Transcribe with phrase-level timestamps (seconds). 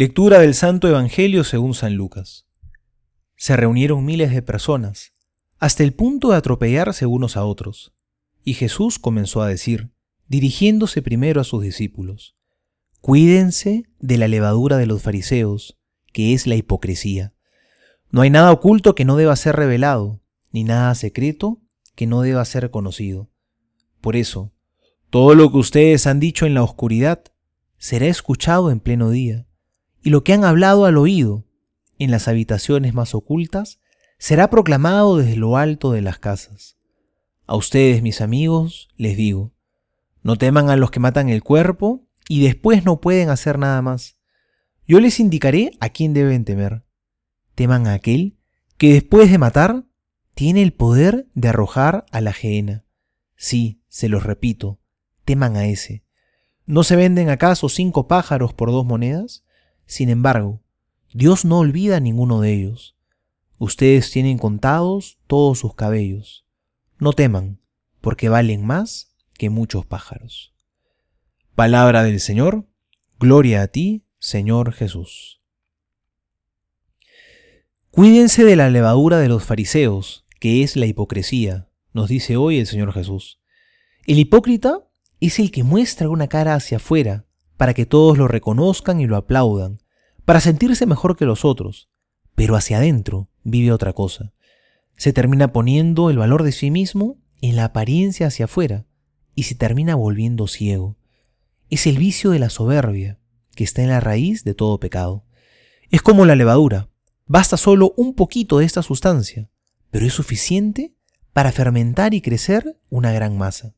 [0.00, 2.46] Lectura del Santo Evangelio según San Lucas.
[3.34, 5.12] Se reunieron miles de personas,
[5.58, 7.92] hasta el punto de atropellarse unos a otros.
[8.44, 9.90] Y Jesús comenzó a decir,
[10.28, 12.36] dirigiéndose primero a sus discípulos,
[13.00, 15.80] Cuídense de la levadura de los fariseos,
[16.12, 17.34] que es la hipocresía.
[18.12, 20.20] No hay nada oculto que no deba ser revelado,
[20.52, 21.60] ni nada secreto
[21.96, 23.32] que no deba ser conocido.
[24.00, 24.52] Por eso,
[25.10, 27.24] todo lo que ustedes han dicho en la oscuridad
[27.78, 29.47] será escuchado en pleno día
[30.08, 31.44] y lo que han hablado al oído
[31.98, 33.78] en las habitaciones más ocultas
[34.18, 36.78] será proclamado desde lo alto de las casas.
[37.44, 39.52] A ustedes, mis amigos, les digo,
[40.22, 44.16] no teman a los que matan el cuerpo y después no pueden hacer nada más.
[44.86, 46.86] Yo les indicaré a quién deben temer.
[47.54, 48.38] Teman a aquel
[48.78, 49.84] que después de matar
[50.34, 52.86] tiene el poder de arrojar a la gehenna.
[53.36, 54.80] Sí, se los repito,
[55.26, 56.02] teman a ese.
[56.64, 59.44] ¿No se venden acaso cinco pájaros por dos monedas?
[59.88, 60.60] Sin embargo,
[61.14, 62.94] Dios no olvida a ninguno de ellos.
[63.56, 66.46] Ustedes tienen contados todos sus cabellos.
[66.98, 67.58] No teman,
[68.02, 70.54] porque valen más que muchos pájaros.
[71.54, 72.68] Palabra del Señor,
[73.18, 75.40] gloria a ti, Señor Jesús.
[77.90, 82.66] Cuídense de la levadura de los fariseos, que es la hipocresía, nos dice hoy el
[82.66, 83.40] Señor Jesús.
[84.06, 84.86] El hipócrita
[85.18, 87.24] es el que muestra una cara hacia afuera,
[87.58, 89.82] para que todos lo reconozcan y lo aplaudan,
[90.24, 91.90] para sentirse mejor que los otros,
[92.34, 94.32] pero hacia adentro vive otra cosa.
[94.96, 98.86] Se termina poniendo el valor de sí mismo en la apariencia hacia afuera
[99.34, 100.96] y se termina volviendo ciego.
[101.68, 103.18] Es el vicio de la soberbia,
[103.54, 105.24] que está en la raíz de todo pecado.
[105.90, 106.88] Es como la levadura,
[107.26, 109.50] basta solo un poquito de esta sustancia,
[109.90, 110.94] pero es suficiente
[111.32, 113.74] para fermentar y crecer una gran masa.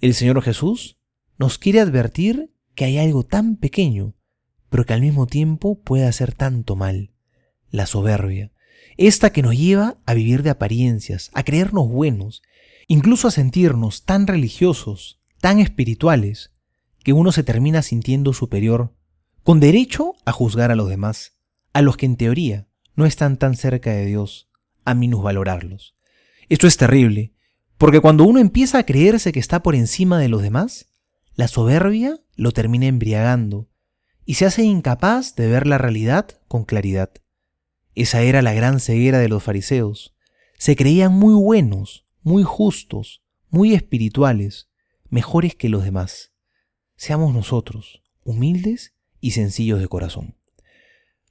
[0.00, 0.98] El Señor Jesús
[1.38, 4.14] nos quiere advertir que hay algo tan pequeño,
[4.68, 7.10] pero que al mismo tiempo puede hacer tanto mal,
[7.70, 8.52] la soberbia,
[8.98, 12.42] esta que nos lleva a vivir de apariencias, a creernos buenos,
[12.86, 16.54] incluso a sentirnos tan religiosos, tan espirituales,
[17.02, 18.94] que uno se termina sintiendo superior,
[19.42, 21.38] con derecho a juzgar a los demás,
[21.72, 24.50] a los que en teoría no están tan cerca de Dios,
[24.84, 25.94] a minusvalorarlos.
[26.48, 27.32] Esto es terrible,
[27.78, 30.88] porque cuando uno empieza a creerse que está por encima de los demás,
[31.36, 33.68] la soberbia lo termina embriagando
[34.24, 37.10] y se hace incapaz de ver la realidad con claridad.
[37.94, 40.14] Esa era la gran ceguera de los fariseos.
[40.58, 44.70] Se creían muy buenos, muy justos, muy espirituales,
[45.10, 46.32] mejores que los demás.
[46.96, 50.36] Seamos nosotros, humildes y sencillos de corazón.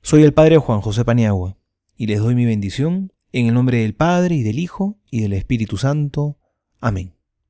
[0.04, 1.58] Soy el Padre Juan José Paniagua
[1.98, 5.34] y les doy mi bendición en el nombre del Padre y del Hijo y del
[5.34, 6.38] Espíritu Santo.
[6.80, 7.15] Amén.